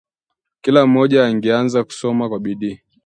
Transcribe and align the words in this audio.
Kila 0.61 0.85
mmoja 0.87 1.25
angeanza 1.25 1.83
kusoma 1.83 2.29
kwa 2.29 2.39
bidii 2.39 2.79